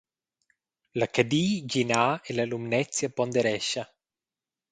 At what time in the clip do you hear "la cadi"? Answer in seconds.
0.99-1.43